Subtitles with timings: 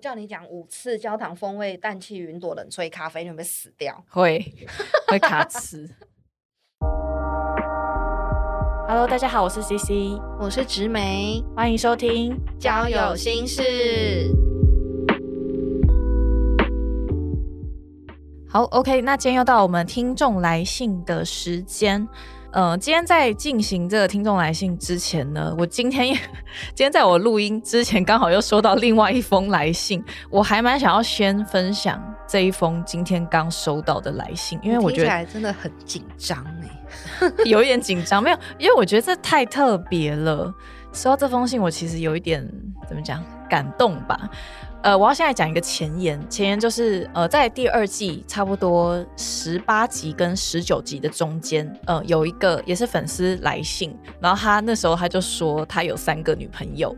[0.00, 4.02] 叫你讲五次焦糖风味氮气云朵冷萃咖啡，你会不会死掉？
[4.08, 4.42] 会
[5.08, 5.88] 会卡 词。
[8.88, 13.62] Hello，大家好，我是 CC，我是植梅，欢迎收听交友心事。
[18.48, 22.08] 好，OK，那今天又到我们听众来信的时间。
[22.52, 40.52] 呃，今天在进行这个听众来信之前呢，我今天也今天在我录音之前，刚好又收到另外一封来信，我还蛮想要先分享这一封今天刚收到的来信，因为我觉得真的很紧张哎， 有一点紧张，没有，因为我觉得这太特别了。
[40.92, 42.44] 收到这封信，我其实有一点
[42.88, 44.28] 怎么讲，感动吧。
[44.82, 56.96] 呃，我要现在讲一个前言，前言就是呃，在第二季差不多十八集跟十九集的中间，呃，有一个也是粉丝来信，然后他那时候他就说他有三个女朋友，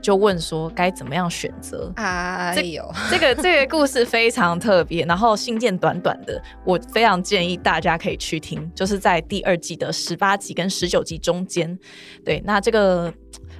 [0.00, 1.92] 就问说该怎么样选择。
[1.96, 11.78] 哎呦，这个这个故事非常特别，然后信件短短的，我非常建议大家可以去听，就是在第二季的十八集跟十九集中间。
[12.24, 13.12] 对，那这个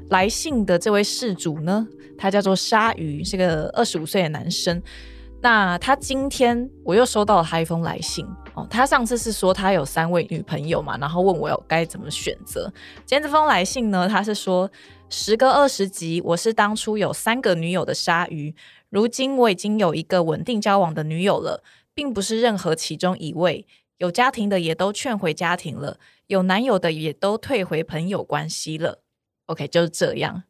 [0.09, 1.87] 来信的这位事主呢？
[2.19, 4.83] 他叫做鲨鱼，是个二十五岁的男生。
[5.41, 8.67] 那他今天我又收到了他一封来信哦。
[8.69, 12.65] 他上次是说他有三位女朋友嘛，然后问我要该怎么选择。
[13.07, 14.69] 今天这封来信呢，他是说
[15.09, 18.53] 时隔二十集，我是当初有三个女友的鲨鱼，
[18.91, 21.63] 如今我已经有一个稳定交往的女友了，
[21.95, 23.65] 并不是任何其中一位。
[23.99, 29.03] 有家庭的也都劝回家庭了，有男友的也都退回朋友关系了。
[29.47, 30.43] OK，就是这样。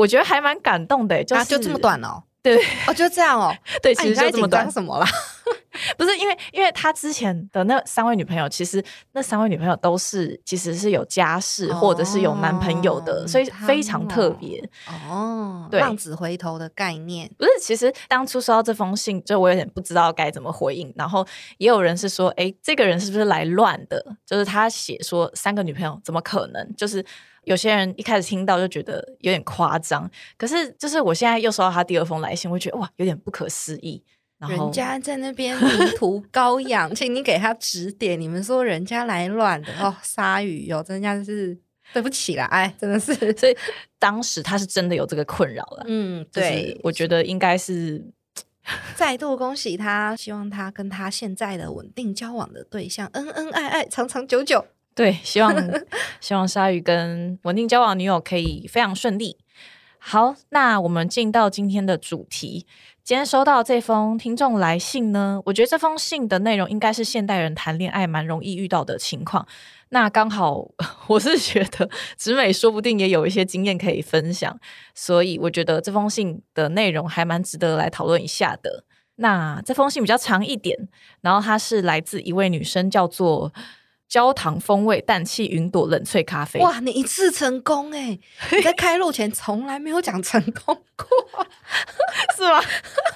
[0.00, 5.06] 我觉得还蛮感动的，就是就这么短哦，对，哦就这样哦， 对，其实就这么短，什么啦？
[5.96, 14.68] 不是因为，因为他之前的那三位女朋友，其实那三位女朋友都是其实是有家室或者是有男朋友的，所以非常特别
[15.08, 15.68] 哦。
[15.70, 20.92] 对，浪子回头的概念不是，其实当初收到这封信，就我有点不知道该怎么回应。
[20.96, 21.24] 然后
[21.58, 24.04] 也有人是说，哎，这个人是不是来乱的？
[24.26, 26.74] 就是他写说三个女朋友，怎么可能？
[26.76, 27.04] 就是。
[27.46, 34.02] 有些人一开始听到就觉得有点夸张，可是就是我现在又收到他第二封来信，我觉得哇，有点不可思议。
[34.48, 38.20] 人家在那边迷途羔羊，请你给他指点。
[38.20, 41.56] 你们说人家来乱的 哦，鲨鱼哟，真的是
[41.94, 43.14] 对不起啦，哎，真的是。
[43.38, 43.56] 所以
[43.98, 45.84] 当时他是真的有这个困扰了。
[45.86, 48.04] 嗯，对，我觉得应该是
[48.94, 54.66] 再度恭喜他，希望他跟他现在的稳定交往的对象恩恩爱爱，长长久久。
[54.94, 55.54] 对， 希望
[56.20, 59.36] 希望鲨鱼跟稳定交往女友可以非常顺利。
[59.98, 62.66] 好，那我们进到今天的主题。
[63.02, 69.46] 今天收到这封听众来信呢，我觉得这封信的内容应该是现代人谈恋爱蛮容易遇到的情况。
[69.90, 70.66] 那刚好
[71.08, 74.58] 我是觉得直美说不定也有一些经验可以分享，
[74.94, 78.84] 所以我觉得这封信的内容还蛮值得来讨论一下的。
[79.16, 80.88] 那这封信比较长一点，
[81.20, 83.52] 然后它是来自一位女生，叫做。
[84.08, 86.78] 焦糖风味氮气云朵冷萃咖啡，哇！
[86.80, 88.18] 你一次成功哎！
[88.52, 91.46] 你在开录前从来没有讲成功过，
[92.36, 92.62] 是吗？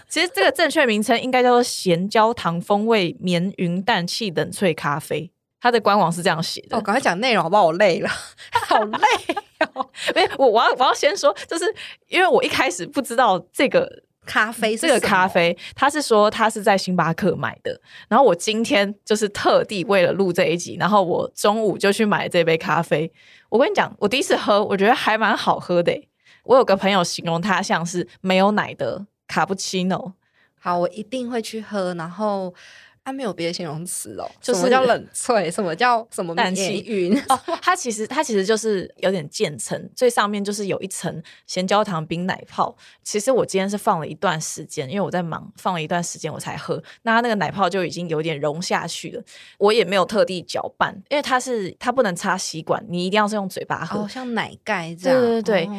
[0.08, 6.76] 其实这个正确名称应该叫做咸焦糖风味绵云氮气冷萃咖啡，它的官网是这样写的。
[6.76, 7.66] 我赶快讲内容好不好？
[7.66, 8.08] 我累了，
[8.66, 8.98] 好累
[9.74, 9.88] 哦！
[10.14, 11.72] 没，我我要我要先说，就是
[12.08, 14.02] 因为我一开始不知道这个。
[14.28, 17.80] 咖啡这个咖啡，他是说他是在星巴克买的。
[18.08, 23.10] 然后我今天就是特地为了录这一集，然后我中午就去买这杯咖啡。
[23.48, 25.92] 我跟你讲，我第一次喝，我觉得还蛮好喝的。
[26.44, 30.12] 我有个朋友形容它像是没有奶的卡布奇诺。
[30.60, 31.94] 好，我一定会去喝。
[31.94, 32.54] 然后。
[33.08, 35.50] 它没有别的形容词哦，什么叫冷萃？
[35.50, 37.18] 什么叫什么氮气云？
[37.30, 42.76] 哦，它其实它其实就是有点渐层，最上面就是有一层咸焦糖冰奶泡。
[43.02, 46.82] 其实我今天是放了一段时间，因为我在忙，放了一段时间我才喝。
[47.00, 49.22] 那它那个奶泡就已经有点融下去了。
[49.56, 55.18] 我也没有特地搅拌，因为它是它不能插吸管，你一定要是用嘴巴喝，像奶盖这样。
[55.18, 55.70] 对对对。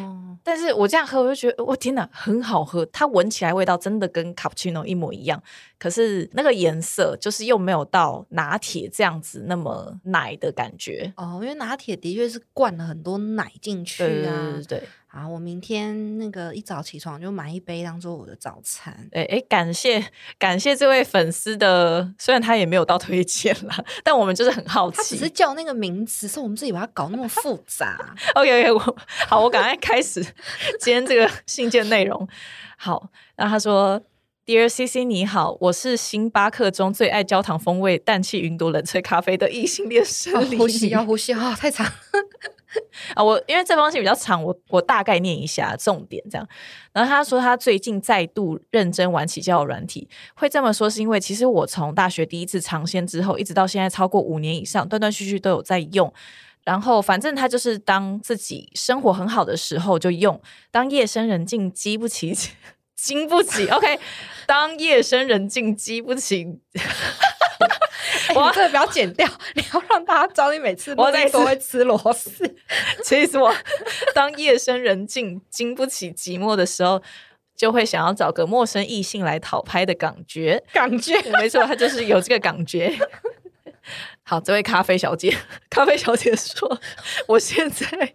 [0.50, 2.84] 但是我这样喝，我就觉得我天哪，很好喝。
[2.86, 5.40] 它闻起来味道真的跟卡布奇诺一模一样。
[5.78, 14.60] 可是那个颜色就是又没有到拿铁这样子那么奶的感觉哦，因为拿铁的确是灌了很多奶进去啊。
[14.66, 18.94] 对对好，我明天那个一早起床就买一杯当做我的早餐。
[19.10, 20.04] 哎哎，感谢
[20.38, 28.14] 感谢这位粉丝的，虽然他也没有到推荐啦，但我们就是很好奇，他只是叫那个名字，是我们自己把它搞那么复杂。
[28.36, 28.96] OK OK，我
[29.26, 30.22] 好，我赶快开始
[30.78, 32.28] 今天这个信件内容。
[32.76, 34.00] 好，然后他说。
[34.46, 40.56] Dear CC，你好，我是星巴克中最爱焦糖风味氮气云朵冷萃咖啡的异性恋生理。
[40.56, 41.86] 呼吸要呼吸啊，太长。
[43.14, 46.48] 啊，我因为这封信比较长，我我大概念一下重点这样。
[46.92, 56.12] 然后他说他最近再度认真玩起交友软体，会这么说是因为其实我从大学第一次尝鲜之后，一直到现在超过五年以上，断断续续都有在用。
[56.62, 60.40] 然后反正他就是当自己生活很好的时候就用，
[60.70, 62.34] 当夜深人静激不起。
[62.94, 63.98] 经不起， OK。
[64.46, 66.60] 当夜深人静，激不起。
[68.34, 72.56] 我这个不要剪掉， 你要让大家知道你每次我在都会吃螺丝。
[73.04, 73.54] 其实我
[74.14, 77.02] 当夜深人静，经不起寂寞的时候，
[77.56, 80.62] 就会想要找个陌生异性来讨拍的感觉。
[80.72, 82.92] 感觉没错，他就是有这个感觉。
[84.22, 85.36] 好，这位咖啡小姐，
[85.68, 86.80] 咖啡小姐说，
[87.28, 88.14] 我现在。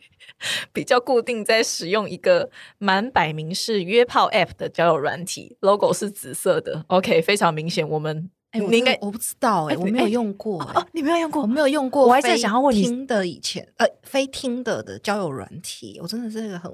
[0.74, 6.84] 比较固定在使用一个蛮摆明是约炮 App 的交友软体，logo 是紫色的。
[6.88, 7.88] OK，非常明显。
[7.88, 12.06] 我们你应该我不知道哎，我没有用过哦，你没有用过，我没有用过。
[12.08, 16.72] 我还在想要问你，听的以前呃，非听的的交友软体，我真的是一个很。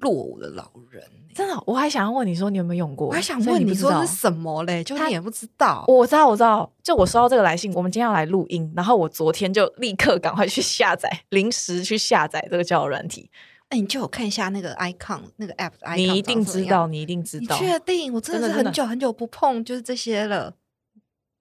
[0.00, 1.00] 落伍的老人，
[1.36, 3.06] 真的，我还想要问你说，你有没有用过？
[3.06, 4.82] 我还想问你说是什么嘞？
[4.82, 5.84] 就你也不知道。
[5.86, 6.68] 我知道，我知道。
[6.82, 13.30] 就我收到这个来信，我们今天要来录音，然后我昨天就立刻赶快去下载，临时去下载这个交友软体。
[13.68, 17.56] 哎，你就有看一下那个 icon，那个 app icon，你一定知道，你一定知道。
[17.56, 18.12] 确定？
[18.12, 20.52] 我真的是很久很久不碰，就是这些了。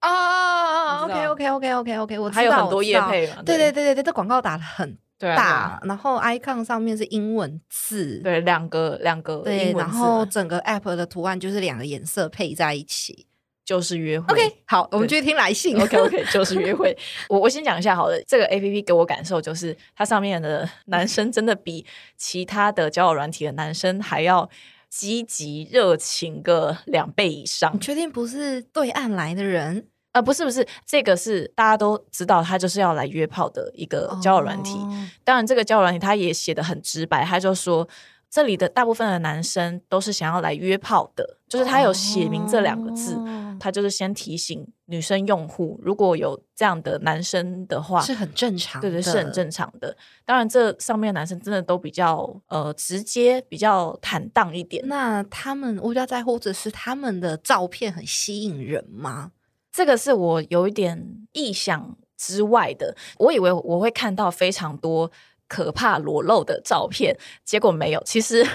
[0.03, 3.41] 啊，OK OK OK OK OK，我还有很多页配嘛。
[3.45, 4.97] 对对对对对，这广告打的很。
[5.19, 13.25] 大，然后 icon 上面是英文字，对，两个两个，对，然后整个 app 的图案就是两个颜色配在一起，
[13.63, 14.33] 就是约会。
[14.33, 15.81] OK，好，我们继续听来信。
[15.81, 16.97] OK OK，就是约会。
[17.29, 21.85] 我我先讲一下，好了，这个 app 给我感受就是，它上面的男生真的比
[22.17, 24.49] 其他的交友软体的男生还要
[24.89, 27.73] 积极热情个两倍以上。
[27.73, 29.87] 你确定不是对岸来的人？
[30.13, 34.79] 啊，不是不是，这个是大家都知道，他就是要来约炮的一个交友软体。
[35.23, 37.87] 当然，这个交友软体他也写的很直白，他就说
[38.29, 43.19] 这里的大部分的男生都是想要来约炮的，就是他有写明这两个字，
[43.59, 49.97] 他就是先提醒女生用户，如果有这样的男生的话，是很正常，对对，是很正常的。
[50.25, 54.83] 当然，这上面的男生真的都比较呃直接，比较坦荡一点。
[54.87, 59.31] 那他们我比较在乎的是他们的照片很吸引人吗？
[59.73, 65.11] 这个是我有一点意想之外的，我以为我会看到非常多
[65.47, 68.01] 可怕裸露的照片，结果没有。
[68.05, 68.47] 其实，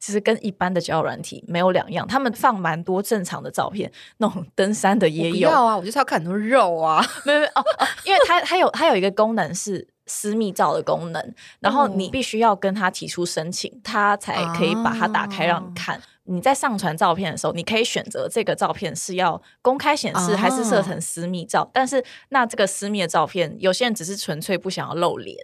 [0.00, 5.76] 其实跟一般的交友软体没有两样，他们放蛮多正常的照片，那种登山的也有啊。
[5.76, 9.86] 我就是要看很多肉啊， 没有没有哦哦，因为它它有它有一个功能是。
[10.06, 15.98] 私密照的功能，然后你必须要跟他提出申请，他才可以把它打开让你看。
[16.24, 21.70] 你在上传照片的时候，你可以选择这个照片是要公开显示还是设成私密照。
[21.72, 25.36] 但是那这个私密的照片，有些人只是纯粹不想要露脸，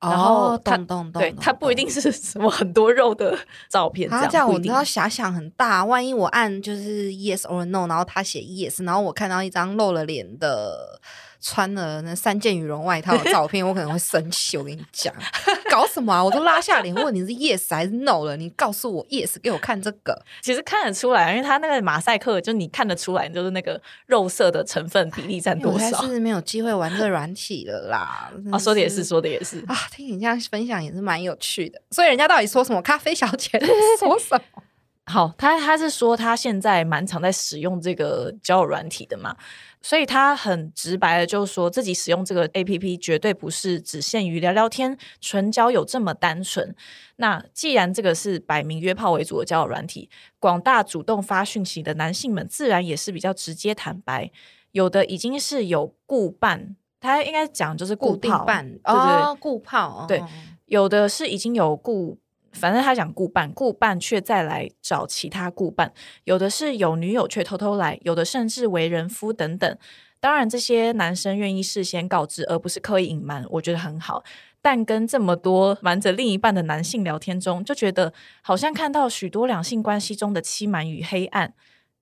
[0.00, 0.76] 然后他
[1.12, 3.38] 对他不一定是什么很多肉的
[3.70, 4.10] 照片。
[4.10, 11.00] 他这样我知道遐想很大，万一我按就是 yes or no，然后他写 yes，然后我看到一张露了脸的。
[11.46, 14.56] 穿了那三件羽绒外套的照片，我可能会生气。
[14.56, 15.14] 我跟你讲，
[15.70, 16.24] 搞什么啊？
[16.24, 20.18] 我都拉下脸问你是 yes 还是 no 了，你告诉我 yes，给我看这个。
[20.40, 26.02] 其实看得出来，因为他那个马赛克，就你看得出来，就是那个肉色的成分比例占多少。
[26.06, 28.32] 是没有机会玩这软体了啦。
[28.50, 29.76] 啊，说的也是，说的也是啊。
[29.90, 31.78] 听你这样分享也是蛮有趣的。
[31.90, 32.80] 所以人家到底说什么？
[32.80, 33.50] 咖啡小姐
[33.98, 34.62] 说什么？
[35.12, 39.36] 好，他他是说他现在蛮常在使用这个交友软体的嘛。
[39.84, 46.74] 所以他很直白的，就是说自己使用这个 A P P 绝对不是只限于聊聊天、纯交友这么单纯。
[47.16, 54.30] 那既然这个是摆明约炮为主的交友软体，广大主动发讯息的男性们自然也是比较直接坦白。
[54.72, 60.06] 有的已经是有固伴，他应该讲就是固定伴，对对，固炮。
[60.08, 60.24] 对，
[60.64, 62.18] 有的是已经有固。
[62.54, 65.92] 反正他想顾伴，顾伴却再来找其他顾伴，
[66.24, 69.78] 有的是有女友却偷偷来，有的甚至为人夫等等。
[70.20, 74.24] 当然，这些男生愿意事先告知，而不是刻意隐瞒，我觉得很好。
[74.62, 81.52] 但跟这么多瞒着另一半的男性聊天中，就觉得好像看到许多两性关系中的欺瞒与黑暗，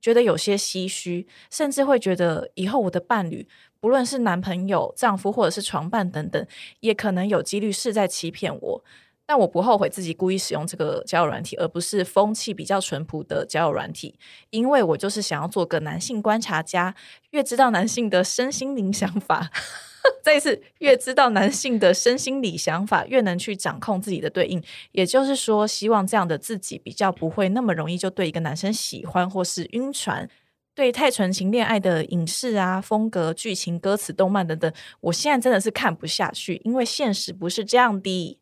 [0.00, 3.48] 觉得有些唏嘘，甚至会觉得以后我的伴侣，
[3.80, 6.46] 不论是男朋友、丈夫或者是床伴等等，
[6.78, 8.84] 也可能有几率是在欺骗我。
[9.32, 14.14] 但我不后悔自己故意使用这个交友软体，而不是风气比较淳朴的交友软体，
[14.50, 16.94] 因为我就是想要做个男性观察家，
[17.30, 19.50] 越知道男性的身心灵想法，
[20.22, 24.62] 再一次越知道男性的身心理想法，越能去掌控自己的对应。
[24.90, 30.28] 也就是说，希望这样的自己比较不会那么容易就对一个男生喜欢或是晕船。
[30.74, 34.70] 对太纯情恋爱的影视啊、风格、剧情、歌词、动漫等等，
[35.00, 38.38] 我现在真的是看不下去，因为现实不是这样的。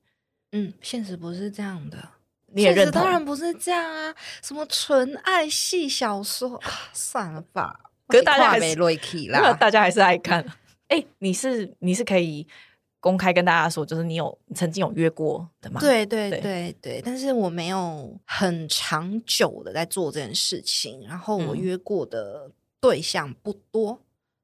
[0.52, 1.96] 嗯，现实不是这样的。
[2.52, 3.02] 你也认同？
[3.02, 4.14] 当然不是这样啊！
[4.42, 7.78] 什么纯爱系小说啊，算了吧。
[8.08, 10.44] 可是大家还是瑞 k 啦，大家还是爱看。
[10.88, 12.44] 哎，你是你是可以
[12.98, 15.80] 公开跟大家说，就是你有曾经有约过的吗？
[15.80, 24.00] 对对对对，但是我没有很长久的在做这件事情，然后我约过的对象不多。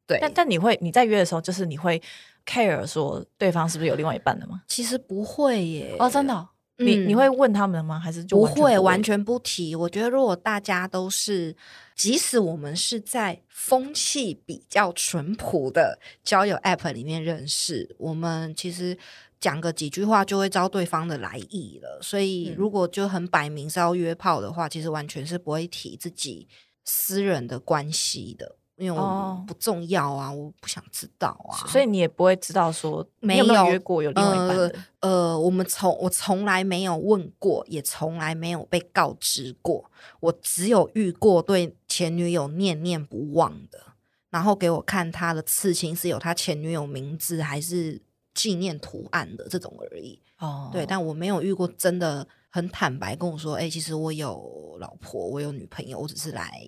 [0.07, 2.01] 对，但但你会你在约的时候，就是你会
[2.47, 4.63] care 说对方是不是有另外一半的吗？
[4.69, 5.97] 其实不会耶。
[5.99, 6.49] 哦，真的。
[6.79, 7.99] 你你会问他们吗？
[7.99, 9.75] 还是就不会完全不提？
[9.75, 11.57] 我觉得如果大家都是，
[11.95, 18.99] 即使我们是在风气比较淳朴的交友 App 里面认识，我们其实
[19.41, 21.99] 讲个几句话就会知道对方的来意了。
[22.03, 26.47] 所以如果就很摆明是要约炮的话，其实完全是不会提自己
[26.85, 28.57] 私人的关系的。
[28.77, 34.75] 因为我不重要啊，我不想知道啊，所以你也不会知道说没有约过有另外一半的。
[35.01, 39.91] 呃，我们从我从来没有问过，也从来没有被告知过。
[40.21, 43.81] 我只有遇过对前女友念念不忘的，
[44.29, 48.01] 然后给我看他的刺青是有他前女友名字还是
[48.35, 50.21] 纪念图案的这种而已。
[50.39, 56.61] 哦，对，但我没有遇过真的很坦白跟我说，哎，其实我有老婆，我有女朋友，我只是来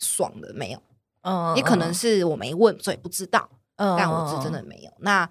[0.00, 0.82] 爽的，没有。
[1.24, 3.48] 嗯，也可能是我没问，所以不知道。
[3.76, 4.92] 嗯，但我是真的没有。
[4.98, 5.28] 那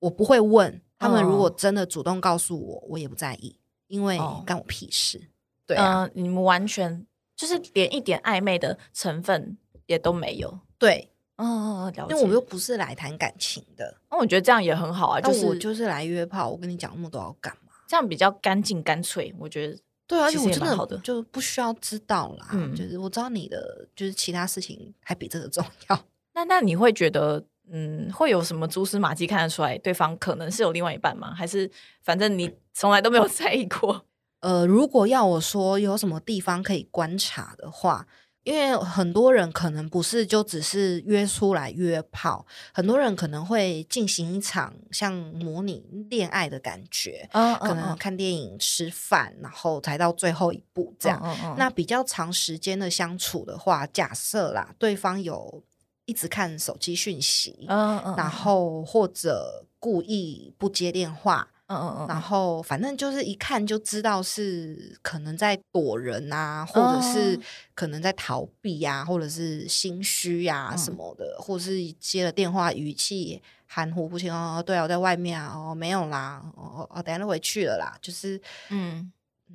[0.00, 5.30] 我不会问他们，如果真的主动告诉我，我也不在意，因为干我屁事。
[5.66, 10.58] 对啊，你们完全就是连一点暧昧的成分也都没有。
[10.78, 13.98] 对，嗯，因为我又不是来谈感情的。
[14.10, 16.48] 那我觉得这样也很好啊，就是我就是来约炮。
[16.48, 17.72] 我跟你讲那么多要干嘛？
[17.86, 19.78] 这样比较干净干脆，我觉得。
[20.06, 22.48] 对，而且我真的就不需要知道啦。
[22.52, 26.04] 嗯，就是我知道你的，就是其他事情还比这个重要。
[26.34, 31.34] 那那你会觉得，嗯，会有什么蛛丝马迹看得出来对方可能是有另外一半吗？
[31.34, 31.70] 还是
[32.02, 34.04] 反正你从来都没有 在意过？
[34.40, 38.06] 呃，如果要我说有什么地方可以观察的话。
[38.46, 51.20] 因为很多人可能不是就只是约出来约炮，很多人可能会进行一场像模拟恋爱的感觉，可能看电影、吃饭，然后才到最后一步这样。
[51.58, 55.64] 那比较长时间的相处的话，假设啦，对方有
[56.04, 61.48] 一直看手机讯息，然后或者故意不接电话。
[61.68, 67.38] 嗯嗯嗯，然后反正就是一看就知道是可能在躲人啊，或者是
[67.74, 74.62] 可能在逃避呀，或者是心虚呀什么的，或者是接了电话语气含糊不清哦。
[74.64, 77.98] 对啊，我在外面啊，哦没有啦，哦哦，等下就回去了啦。
[78.00, 79.12] 就是嗯，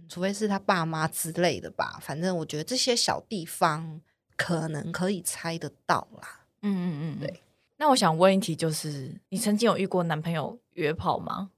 [0.10, 1.98] 除非是他爸妈之类的吧。
[2.02, 4.02] 反正我觉得这些小地方
[4.36, 6.42] 可能可以猜得到啦。
[6.62, 7.42] 嗯嗯嗯，对。
[7.78, 11.50] 那我想问一题，就是你曾经有遇过男朋友约炮吗？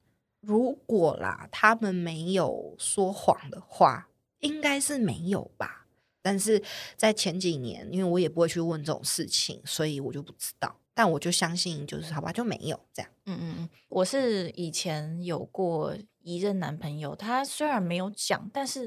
[0.46, 4.10] 如果啦，他们没有说谎的话，
[4.40, 5.88] 应该是没有吧。
[6.22, 6.62] 但是
[6.98, 10.76] 在前几年，因为我也不会去问这种事情，所以我就不知道。
[10.94, 13.10] 但我就相信，就是好吧，就没有这样。
[13.26, 18.84] 嗯嗯嗯，我是以前有过一任男朋友，他虽然没有讲，但是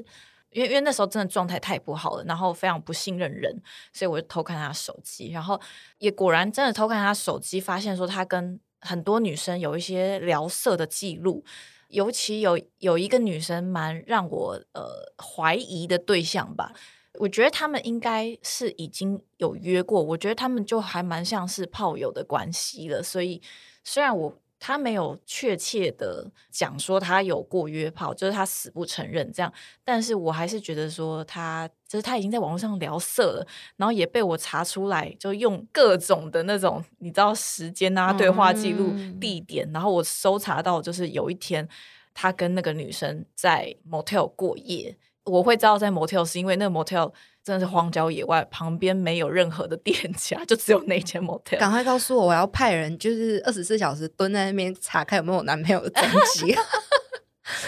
[0.51, 3.59] 因为因为那时候真的状态太不好了，然后非常不信任人，
[3.91, 5.59] 所以我就偷看他手机，然后
[5.97, 8.59] 也果然真的偷看他手机，发现说他跟。
[8.81, 11.43] 很多女生有一些聊色的记录，
[11.89, 16.73] 尤其有有一个女生蛮让我呃怀疑的对象吧。
[17.19, 23.03] 我觉得他们应该是已经有约过，我觉得他们就还蛮像是炮友的关系了。
[23.03, 23.41] 所以
[23.83, 24.39] 虽然我。
[24.59, 29.51] 他没有确切的讲说他有过约炮，就是他死不承认这样。
[29.83, 41.67] 但是我还是觉得说他，就是他已经在网络上聊色了，然后也被我查出来，就用各种的那种你知道时间啊、对话记录、地点，然后我搜查到，就是有一天
[42.13, 44.97] 他跟那个女生在 motel 过夜。
[45.25, 47.13] 我会知道在 motel 是因为那个 motel。
[47.47, 51.57] 真的是荒郊野外，旁边没有任何的店家，就只有那间 motel。
[51.57, 56.53] 赶快告诉我，我要派人，就是二十四小时蹲在那边查看有没有男朋友的踪迹。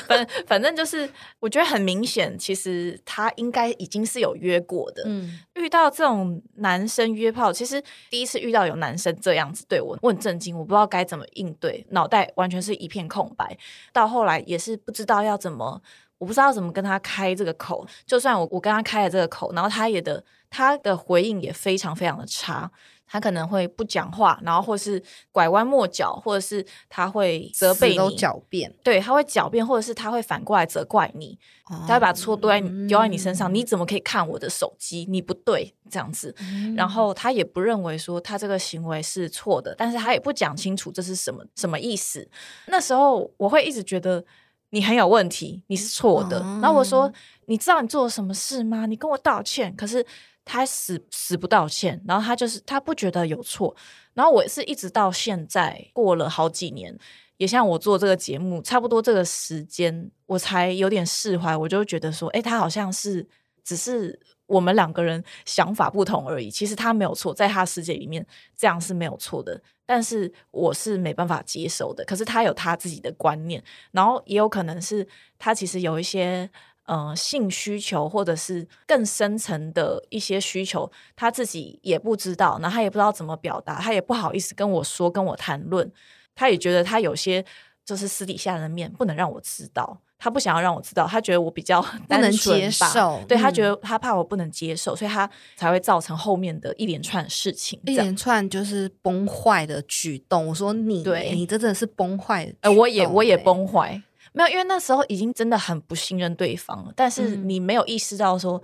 [0.06, 1.10] 反反正就是，
[1.40, 5.04] 我觉得很明显，其实他应该已经是有约过的。
[5.06, 13.58] 嗯，遇到这种男生约炮，其实第一次遇到有男生这样子对我，我很震惊，我不知道该怎么应对，脑袋完全是一片空白。
[13.94, 15.82] 到后来也是不知道要怎么。
[16.20, 22.70] 我不知道怎么跟他开这个口，就算我我跟他开了这个口，然后他也的他的回应也非常非常的差，
[23.08, 31.40] 他可能会不讲话，然后或是拐弯抹角，或者是他会责备你，狡辩，对，他会狡辩，或者是他会反过来责怪你，
[31.88, 35.06] 他会把错丢在丢在你身上，你怎么可以看我的手机？
[35.10, 36.36] 你不对这样子，
[36.76, 42.30] 然后他也不认为说他这个行为是错的，但是他也不讲清楚这是什么什么意思。
[42.68, 44.26] 那时候我会一直觉得。
[44.72, 46.40] 你很有问题，你是错的。
[46.40, 47.12] 哦然后我说，
[47.46, 48.86] 你知道你做了什么事吗？
[48.86, 49.76] 你跟我道歉。
[49.76, 50.06] 可是
[50.46, 53.76] 他死死不道歉，然后他就是他不觉得有错。
[54.14, 56.98] 然后我是一直到现在过了好几年，
[57.38, 61.56] 也像我做这个节目，差不多这个时间，我才有点释怀。
[61.56, 63.28] 我就觉得说，哎，他好像是
[63.64, 64.20] 只是
[64.50, 66.52] 我们两个人想法不同而已。
[66.52, 68.26] 其实他没有错，在他世界里面
[68.58, 69.62] 这样是没有错的。
[69.86, 72.04] 但是我是没办法接受的。
[72.04, 76.50] 可是他有他自己的观念，然后也有可能是他其实有一些。
[76.90, 85.92] 呃，性需求或者是更深层的一些需求，他自己也不知道，然后他也不知道怎么表达，他也不好意思跟我说、跟我谈论，
[86.34, 87.46] 他也觉得他有些
[87.90, 97.80] 就是私底下的面不能让我知道，他不想要让我知道，他觉得我比较不能接受对他嗯觉得他怕我不能接受，所以他才会造成后面的一连串事情。
[97.86, 100.46] 一连串就是崩坏的举动。
[100.46, 104.00] 我说你，对你这真的是崩坏的呃，我也我也欸，崩坏，
[104.34, 108.62] 没有，因为那时候已经真的很不信任对方了，但是嗯你没有意识到说，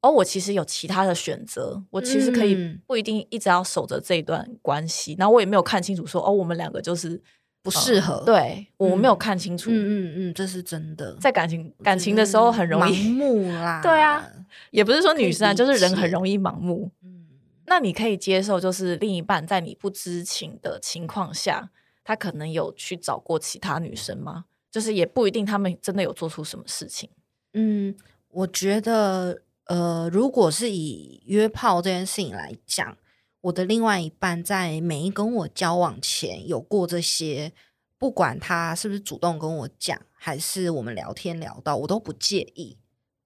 [0.00, 7.20] 哦，我其实有其他的选择，我其实可以嗯不一定一直要守着这一段关系，然后我也没有看清楚说，哦，我们两个就是
[7.64, 11.16] 不呃适合。，对我没有嗯看清楚，嗯嗯嗯，这是真的。
[11.18, 13.80] 在感情感情的时候很容易盲，目啦。
[13.82, 14.24] 对啊，
[14.70, 16.90] 也不是说女生啊，就是人很容易盲目。
[17.02, 17.24] 嗯，
[17.66, 21.70] 那你可以接受，就是另一半在你不知情的情况下，
[22.04, 24.44] 他可能有去找过其他女生吗？
[24.70, 27.08] 就是也不一定，他们真的有做出什么事情。
[27.52, 27.94] 嗯，
[28.30, 32.96] 我觉得，呃，如果是以约炮这件事情来讲，
[33.44, 37.52] 我的另外一半在没跟我交往前有过这些，
[37.98, 42.78] 不管他是不是主动跟我讲，还是我们聊天聊到，我都不介意。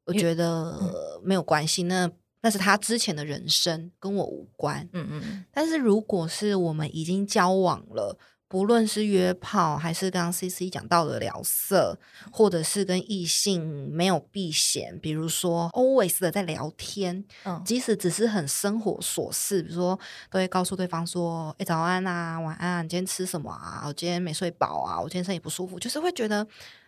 [0.06, 2.10] 我觉得、呃没有关系，那
[2.40, 4.88] 那是他之前的人生，跟我无关。
[4.92, 8.18] 嗯嗯但是如果是我们已经交往了，
[8.48, 11.98] 不论是约炮，还是刚刚 C C 讲到的聊色，
[12.32, 19.98] 或者是跟异性没有避嫌，比如说 always 的在聊天，嗯即使只是很生活琐事，比如说
[20.30, 23.84] 都会告诉对方说：“哎、早安啊，晚安啊，你今天吃什么啊？
[23.86, 26.46] 我今天没睡饱啊，我今天身体不舒服。”就是会觉得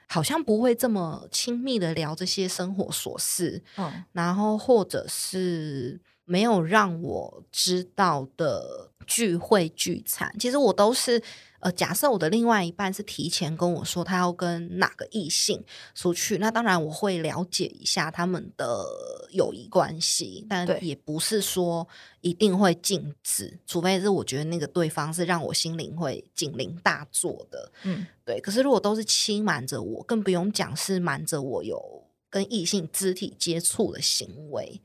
[0.08, 11.22] 好像不会这么亲密的聊这些生活琐事，嗯然后或者是没有让我知道的聚会聚餐，其实我都是
[11.60, 15.62] 呃，假设我的另外一半是提前跟我说他要跟哪个异性
[15.94, 18.84] 出去，那当然我会了解一下他们的
[19.32, 21.86] 友谊关系，但也不是说
[22.22, 28.06] 一定会禁止，除非是我觉得那个对方是让我心灵会警铃大作的，嗯。
[28.24, 34.80] 对，可是如果都是欺瞒着我，更不用讲是瞒着我有跟异性肢体接触的行为，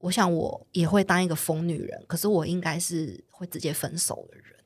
[0.00, 2.04] 我想我也会当一个疯女人。
[2.08, 4.46] 可是我应该是会直接分手的人。
[4.46, 4.57] 呢、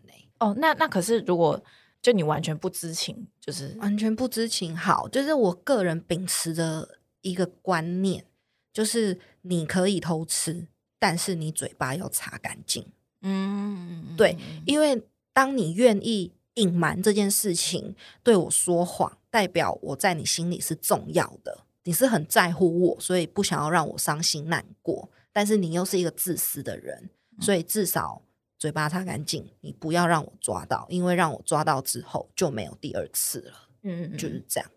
[0.43, 1.63] 哦，那那可是如果
[2.01, 4.77] 就你完全不知情，就是完全不知情。
[4.77, 8.25] 好，就是我个人秉持的一个观念，
[8.73, 10.67] 就是你可以偷吃，
[10.99, 12.85] 但是你嘴巴要擦干净。
[13.21, 15.01] 嗯对因为
[15.33, 25.09] 当你愿意隐瞒这件事情，对我说谎，代表我在你心里是重要的，你是很在乎我，所以不想要让我伤心难过。
[25.33, 27.09] 但是你又是一个自私的人，
[27.41, 28.21] 所以至少
[28.63, 34.71] 嘴巴擦干净，你不要让我抓到，因为让我抓到之后就没有第二次了，嗯嗯就是这样。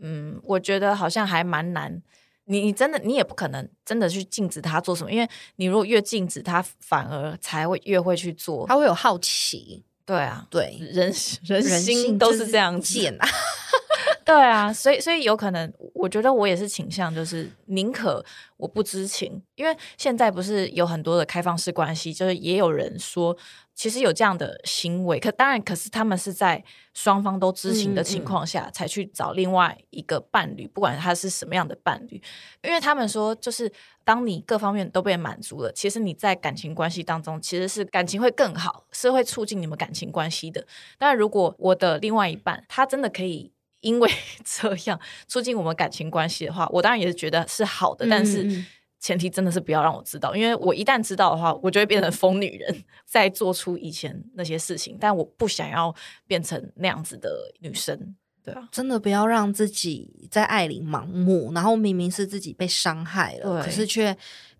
[0.00, 2.02] 嗯，我觉得好像还蛮难。
[2.44, 8.66] 你你真的你也不可能真的去禁止他做什么，因为你如果越禁止他，反而才会越会去做。
[8.66, 11.10] 他会有好奇，对啊，对，人
[11.44, 12.92] 人人心都是这样子。
[12.92, 13.26] 贱啊。
[14.30, 18.24] 对啊，所以所以有可能，我觉得我也是倾向，就是宁可
[18.56, 23.36] 我不知情，因为现在不是有很多的开放式关系，就是也有人说，
[23.74, 26.62] 其实有这样的行为，可当然，可是他们是在
[26.94, 32.22] 双方都知情的情况下才去找另外一个伴侣，不管他是什么样的伴侣，
[32.62, 33.72] 因为他们说，就是
[34.04, 40.64] 当你各方面都被满足了，其实你在感情关系当中其实是感情会更好，是会促进你们感情关系的。
[40.98, 43.50] 但，如果我的另外一半他真的可以。
[43.80, 44.10] 因为
[44.44, 48.64] 这样促进我们感情关系的话，我当然也是觉得是好的，但是
[48.98, 55.94] 前提真的是不要让我知道，因为我一旦知道的话，我就会变成疯女人，再做出以前那些事情，但我不想要
[56.26, 58.14] 变成那样子的女生，
[58.44, 64.14] 对啊，真的不要让自己在爱里盲目，然后明明是自己被伤害了，可是却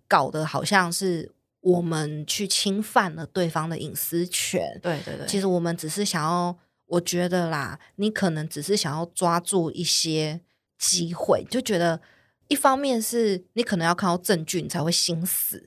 [0.09, 1.31] 搞得好像是
[1.61, 4.81] 我们去侵犯了对方的隐私权。
[4.83, 6.57] 对对对，其实我们只是想要，
[6.90, 10.40] 我觉得啦，你可能只是想要抓住一些
[10.79, 12.00] 机会，就觉得
[12.48, 15.59] 一方面是你可能要看到证据，你才会心死；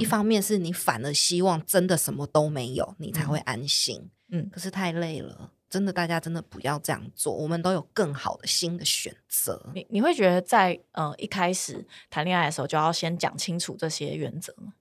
[0.00, 4.10] 一嗯方面是你反而希望真的什么都没有，你才会安心。
[4.30, 9.70] 嗯可是太累了，真的大家真的不要这样做，我们都有更好的新的选择。
[9.74, 14.72] 你你会觉得在呃一开始谈恋爱的时候就要先讲清楚这些原则吗？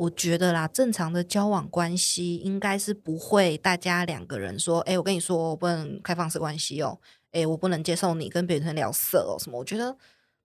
[0.00, 6.98] 我觉得啦，正常的交往关系应该是不会大家两个人说，哎，我跟你说，我不能开放式关系哦，
[7.32, 9.58] 哎，我不能接受你跟别人聊色哦，什么？
[9.58, 9.94] 我觉得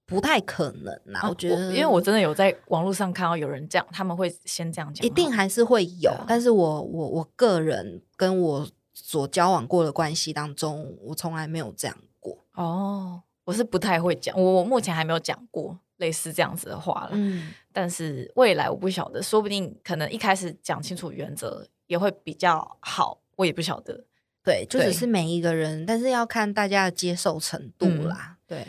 [0.05, 1.21] 不太可能啦。
[1.29, 6.11] 我觉得，因为我真的有在网络上看到有人这样，他们会先这样讲，一定还是会有。
[6.27, 12.37] 但是我我我个人跟我所交往过的关系当中，我从来没有这样过。
[12.55, 15.79] 哦，我是不太会讲，我我目前还没有讲过。
[15.97, 24.05] 类似这样子的话了，嗯，但是未来我不晓得，说不定可能一开始讲清楚原则也会比较好，我也不晓得。
[24.43, 28.37] 对，就只是每一个人，但是要看大家的接受程度啦。
[28.45, 28.67] 对，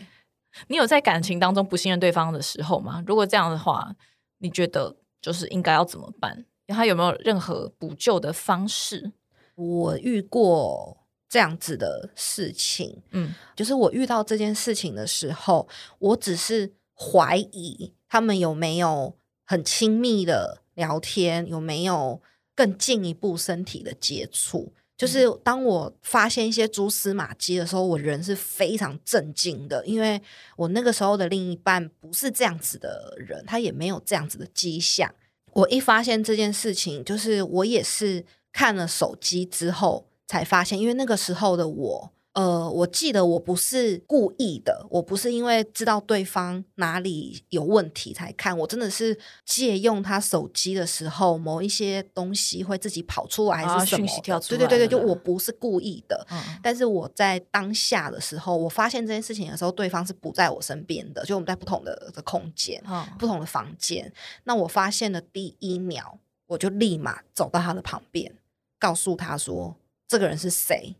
[0.69, 3.05] 你有在感情当中不信任对方的时候吗？
[3.07, 3.95] 如果这样的话，
[4.39, 6.47] 你觉得就是应该要怎么办？
[6.69, 9.13] 他有没有任何补救的方式？
[9.57, 10.97] 我遇过
[11.29, 16.73] 这样子的事情，嗯，就是我遇到这件事情的时候，我只是。
[16.99, 22.23] 怀疑他们有没有很亲密的聊天，有没有
[22.55, 24.73] 更进一步身体的接触？
[24.97, 30.19] 就是当我发现一些蛛丝马迹的时候，我人是非常震惊的，因为
[30.57, 35.15] 我那个时候的另一半不是这样子的人，他也没有这样子的迹象。
[35.53, 42.13] 我一发现这件事情，就是我也是看了手机之后才发现，因为那个时候的我。
[42.37, 54.07] 呃，我记得我不是故意的，我不是因为知道对方哪里有问题才看，我真的是借用他手机的时候，某一些东西会自己跑出来，还是什么？
[54.51, 56.27] 对对对对，就我不是故意的，
[56.63, 62.79] 但是我在当下的时候，我发现这件事情的时候，对方是不在我身边的，就我们在不同的的空间，
[63.19, 64.13] 不同的房间。
[64.45, 66.19] 那我发现的第一秒，
[66.49, 68.31] 我就立马走到他的旁边，
[68.79, 69.75] 告诉他说
[70.07, 70.97] ：“这个人是谁？”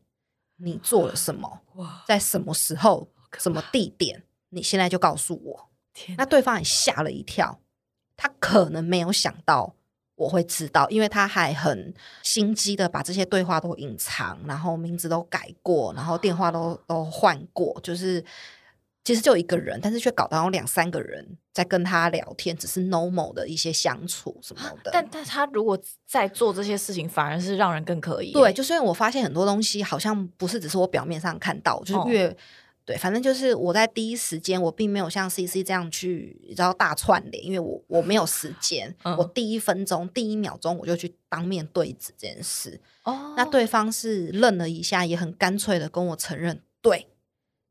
[0.57, 1.61] 你做了什么？
[2.07, 4.23] 在什么时候、什么地点？
[4.51, 5.69] 你现在就告诉我。
[6.17, 7.61] 那对方也吓了一跳，
[8.17, 9.75] 他可能没有想到
[10.15, 18.25] 我会知道，因为他还很心机的把这些对话都隐藏，然后名字都改过，然后电话都都换过，就是。
[19.07, 24.91] 其实就一个人，但是却搞到有两三个人在跟他聊天，只是 normal 的一些相处什么的。
[24.93, 28.33] 但但他如果在做这些事情，反而是让人更可以。
[28.33, 32.37] 对，就是因为我发现很多东西好像不是只是我表面上看到，就是越
[32.85, 42.81] 对，反正就是我在第一时间，我并没有像 C C 这样去你知道大串联，因为我我没有时间，我第一分钟、第一秒钟我就去当面对质这件事。
[43.05, 47.07] 哦，那对方是愣了一下，也很干脆的跟我承认，对。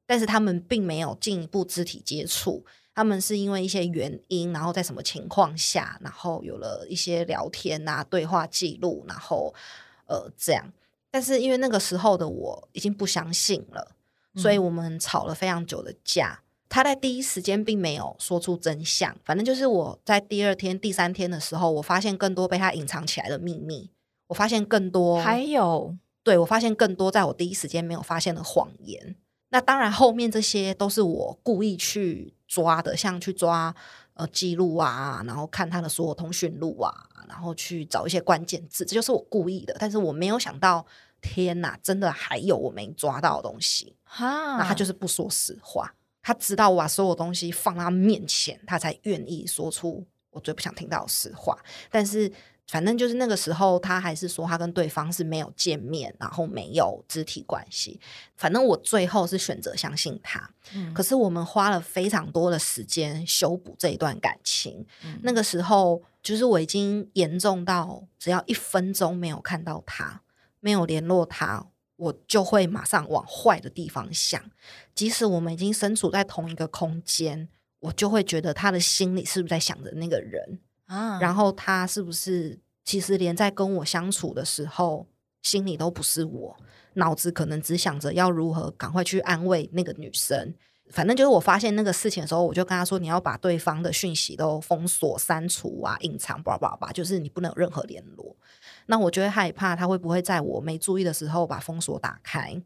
[0.05, 2.63] 但是他们并没有进一步肢体接触，
[2.93, 9.53] 他们是因为一些原因，然后在什么情况下，然后有了一些聊天啊、对话记录，然后
[10.07, 10.71] 呃这样。
[11.11, 13.95] 但是因为那个时候的我已经不相信了，
[14.35, 16.41] 所以我们吵了非常久的架。
[16.67, 23.89] 他在第一时间并没有说出真相，反正就是我在第二天、第三天的时候，我发现更多被他隐藏起来的秘密，
[24.27, 29.15] 我发现更多，还有对我发现更多在我第一时间没有发现的谎言。
[29.49, 33.73] 那当然，后面这些都是我故意去抓的，像去抓
[34.15, 36.91] 呃记录啊，然后看他的所有通讯录啊，
[37.29, 39.75] 然后去找一些关键字，这就是我故意的。
[39.79, 40.85] 但是我没有想到，
[41.21, 43.95] 天哪，真的还有我没抓到的东西。
[44.03, 51.57] 哈，那他就是不说实话，他知道我把所有东西放他面前，他才愿意说出我最不想听到的实话。
[51.89, 52.31] 但是。
[52.67, 57.99] 反正就是那个时候，他还是说他跟对方是没有见面，然后没有肢体关系。
[58.35, 60.49] 反正我最后是选择相信他。
[60.93, 64.85] 可是我们花了非常多的时间修补这一段感情。
[65.21, 70.21] 那个时候，就是我已经严重到只要一分钟没有看到他，
[70.59, 74.41] 没有联络他，我就会马上往坏的地方想。
[74.95, 77.47] 即使我们已经身处在同一个空间，
[77.81, 80.59] 我就会觉得他的心里是不是在想着那个人。
[80.85, 85.07] 啊，然后他是不是其实连在跟我相处的时候，
[85.43, 86.57] 心里都不是我，
[86.93, 90.53] 脑子可能只想着要如何赶快去安慰那个女生。
[90.91, 98.35] 反正就是我发现那个事情的时候，我就跟他说：“你要把对方的讯息都封锁、删除啊，隐藏，叭叭叭，就是你不能有任何联络。”
[98.85, 102.61] 那我就会害怕他会不会在我没注意的时候把封锁打开。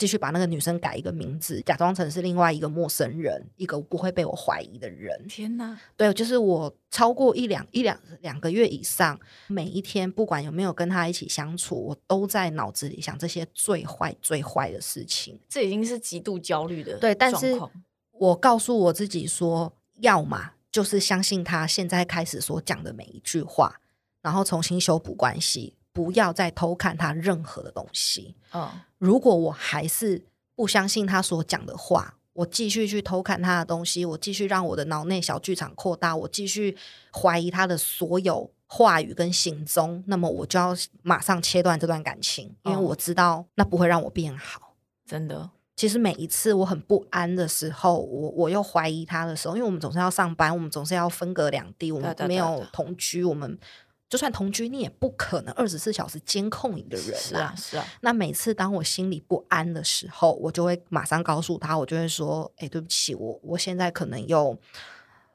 [0.00, 5.26] 继续把那个女生改一个名字，假装成是另外一个陌生人，一个不会被我怀疑的人。
[5.28, 5.78] 天哪！
[5.94, 15.38] 对，就是我超过一两一两两个月以上，每一天不管有没有跟他一起相处，我都在脑子里想这些最坏最坏的事情。
[15.50, 17.60] 这已经是极度焦虑的对，但是
[18.12, 23.78] 我告诉我自己说，要么就是相信他现在开始所讲的每一句话，
[24.22, 25.74] 然后重新修补关系。
[25.92, 28.34] 不要再偷看他任何的东西。
[28.52, 30.22] 嗯如果我还是
[30.54, 36.76] 不相信他所讲的话，我继续去偷看他的东西，我继续让我的脑内小剧场扩大，我继续
[37.12, 44.74] 怀疑他的所有话语跟行踪，那么我就要马上切断这段感情，因为哦我知道那不会让我变好。
[45.06, 53.58] 真的，其实每一次我很不安的时候，我我又怀疑他的时候，因为我们总是要上班，我们总是要分隔两地，我们没有同居，我们
[54.10, 64.58] 就算同居，你也不可能二十四小时监控你的人是啊是啊，那每次当我心里不安的时候，我就会马上告诉他，我就会说：“哎、对不起，我我现在可能又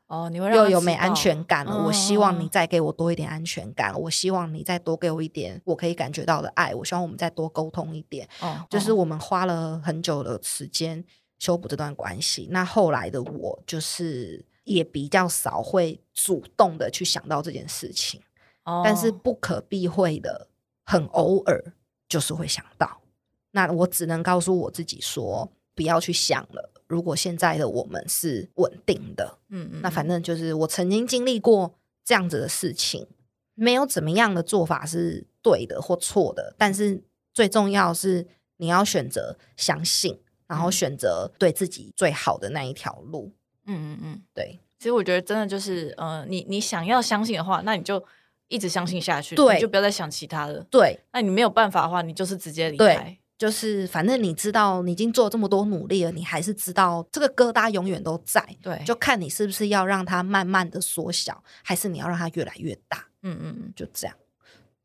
[0.08, 1.86] 哦，你会让又有没安全感了。
[1.86, 6.76] 我希望你嗯再给我多一点安全感，我希望你再多给我一点我可以感觉到的爱。
[6.76, 8.28] 我希望我们再多沟通一点。
[8.42, 11.02] 哦，就是哦我们花了很久的时间
[11.40, 12.50] 修补这段关系。
[12.52, 18.22] 那后来的我，就是也比较少会主动的去想到这件事情。”
[18.84, 20.48] 但是哦不可避讳的，
[20.84, 21.74] 很偶尔
[22.10, 23.02] 就是会想到。
[23.52, 26.72] 那我只能告诉我自己说，不要去想了。
[26.88, 31.74] 如果现在的我们是稳定的，嗯嗯，那反正正就是我曾经经历过
[32.04, 33.08] 这样子的事情，
[33.56, 37.02] 没有怎么样的做法是对的或错的，但是
[37.34, 43.32] 最重要是你要选择相信，然后嗯选择对自己最好的那一条路。
[43.66, 48.04] 嗯嗯嗯，对其实我觉得真的就是呃，你你想要相信的话，那你就
[48.48, 50.66] 一直相信下去，对你就不要再想其他的。
[50.70, 53.18] 对，那你没有办法的话，你就是直接离对开。
[53.38, 63.74] 就是反正你知道你已经做这么多努力了，你还是知道这个疙瘩永远都在，对，就看你是不是要让它慢慢的缩小，还是你要让它越来越大，嗯嗯嗯。
[63.76, 64.16] 就这样。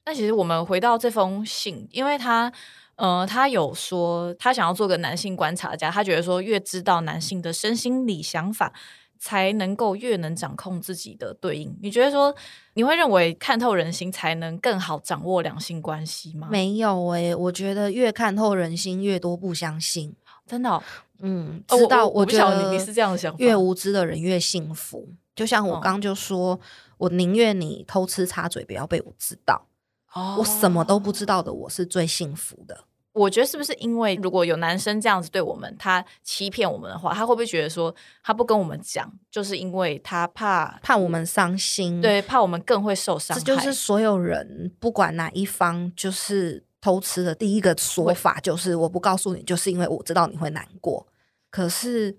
[0.04, 2.52] 那其实我们回到这封信，因为他
[2.96, 8.72] 呃，他有说他想要做个男性观察家，他觉得说越知道男性的身心理想法。
[9.20, 11.76] 才能够越能掌控自己的对应。
[11.82, 12.34] 你觉得说
[12.72, 16.48] 你会认为看透人心才能更好掌握两性关系吗？
[16.50, 20.16] 没有诶、我觉得越看透人心，越多不相信。
[20.46, 20.82] 真的哦、
[21.20, 25.06] 嗯，哦知道，我觉得你你是这样的想法越无知的人越幸福。
[25.36, 26.58] 就像我嗯刚就说，
[26.96, 29.66] 我宁愿你偷吃插嘴，不要被我知道。
[30.12, 32.84] 哦我什么都不知道的，我是最幸福的。
[33.12, 43.42] 我觉得是不是因为如果有男生这样子对我们，他欺骗我们的话，他会不会觉得说他不跟我们讲，就是因为他怕怕我们伤心，对怕我们更会受伤害？
[43.42, 51.06] 这就是所有人不管哪一方，就是偷吃的第一个说法，就是我不告诉你，就是因为我知道你会难过。
[51.50, 52.16] 可是，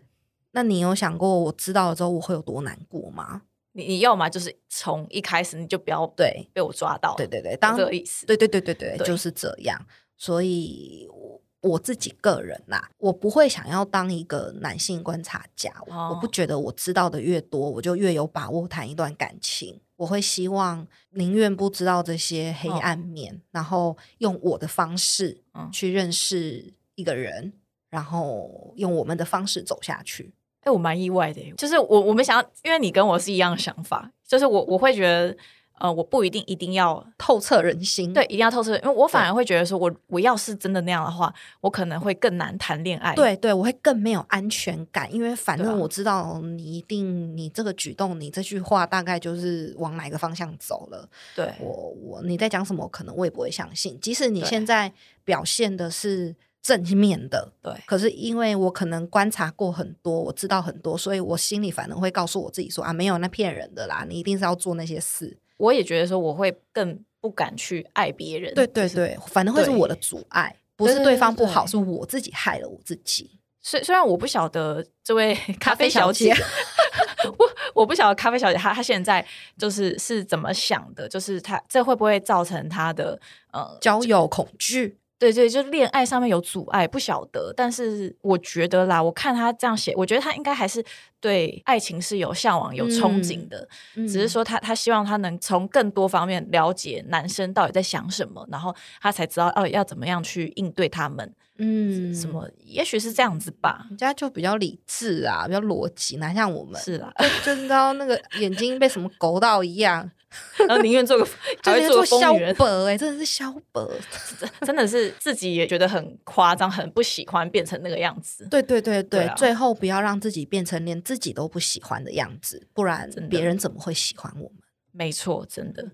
[0.51, 3.43] 那你有想过，我知道了之后我会有多难过吗？
[3.71, 8.25] 你你要么就是从一开始你就不要对，被我抓到，对对对，当这个意思。
[8.25, 9.79] 对对对对对，对就是这样。
[10.21, 15.73] 所以我我自己个人呐、我不会想要当一个男性观察家。
[15.87, 19.81] 我我不哦觉得我知道的越多，我就越有把握谈一段感情。
[19.95, 27.53] 我会希望宁愿不知道这些黑哦暗面，然后用我的方式嗯去认识一个人，
[27.89, 30.31] 然后用我们的方式走下去。
[30.61, 35.35] 哎、我蛮意外的，就是我我们想要，因为你跟我是一样的想法，就是我我会觉得，
[35.79, 43.15] 呃，我不一定一定要透彻人心，对，一定要透彻，因为我反而会觉得说我我要是真的那样的话，我可能会更难谈恋爱。
[43.15, 51.09] 对对，我会更没有安全感，因为反正我知道你一定，你这个举动，你这句话大概就是往哪个方向走了。
[51.35, 53.99] 对我我你在讲什么，可能我也不会相信。
[53.99, 65.39] 即使你现在表现的是正面的，对可是因为我可能观察过很多，我知道很多，所以我心里反而会告诉我自己说啊，没有那骗人的啦，你一定是要做那些事。
[65.61, 68.53] 我也觉得说我会更不敢去爱别人。
[68.55, 73.39] 就是对对对，反正会是我的阻碍，不是对方不好，是我自己害了我自己。
[73.63, 76.33] 虽虽然我不晓得这位咖啡小姐，
[77.37, 79.23] 我我不晓得咖啡小姐她她现在
[79.55, 83.19] 就是是怎么想的，就是她这会不会造成她的
[83.53, 87.53] 呃交友恐惧，对对，就恋爱上面有阻碍，不晓得。
[87.55, 90.83] 但是我觉得啦，我看他这样写，我觉得他应该还是
[91.19, 101.31] 对爱情是有向往、有憧憬的，嗯只是说他他希望他能从更多方面了解男生到底在想什么，然后他才知道哦要怎么样去应对他们。
[101.63, 102.49] 嗯什么？
[102.65, 103.85] 也许是这样子吧。
[103.89, 110.09] 人家就比较理智啊，比较逻辑，哪像我们是啦，就是知道那个眼睛被什么勾到一样，
[110.67, 111.27] 然后宁愿做个，
[111.61, 113.91] 就是做疯女人，本哎、真的是消伯。
[114.65, 118.47] 真的是自己也觉得很夸张，很不喜欢变成那个样子。
[118.49, 124.57] 对对对对，最后不要让自己变成连自己都不喜欢的样子，不然别人怎么会喜欢我们？
[124.93, 125.85] 没错，真的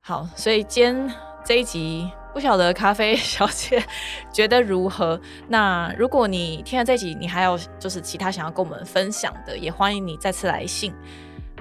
[0.00, 0.28] 好。
[0.36, 3.82] 所以今天这一集，不晓得咖啡 小姐
[4.30, 5.18] 觉得如何？
[5.48, 10.92] 那如果你听了这集，你还有就是其他想要跟我们分享的，也欢迎你再次来信。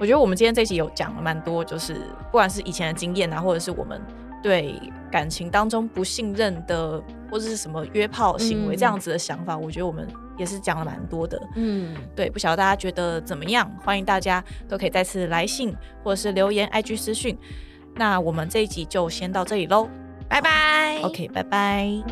[0.01, 4.01] 我觉得我们今天这一集有讲了蛮多，就是不管是以前的经验啊，或者是我们
[4.43, 4.77] 对
[5.09, 10.05] 感情当中不信任的，或者是什么约炮行为嗯这样子的想法，我觉得我们
[10.37, 11.41] 也是讲了蛮多的。
[11.55, 13.65] 嗯，对，不晓得大家觉得怎么样？
[13.81, 17.37] 欢迎大家都可以再次来信或者是留言 IG 私讯。
[17.95, 19.87] 那我们这一集就先到这里喽。
[20.29, 20.99] 拜拜。
[21.03, 22.03] OK，拜拜。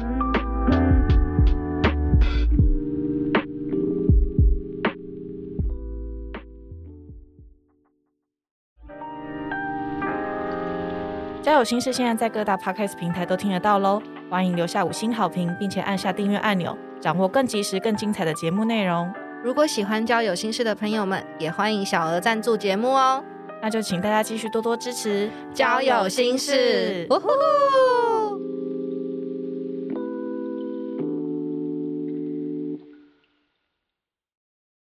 [11.42, 19.12] 交友心事现在在各大 Podcast 平台都听得到喽，欢迎留下五星好评，并且按下订阅按钮，掌握更及时、更精彩的节目内容。
[19.44, 23.22] 如果喜欢交友心事的朋友们，也欢迎小额赞助节目哦。
[23.64, 25.30] 那就请大家继续多多支持。
[25.54, 27.30] 交友心事，呜呼！
[27.30, 28.63] 呼